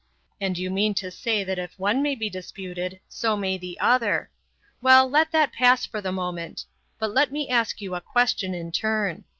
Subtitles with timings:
[0.41, 4.31] And you mean to say that if one may be disputed, so may the other.
[4.81, 6.65] Well, let that pass for the moment.
[6.97, 9.25] But let me ask you a question in turn.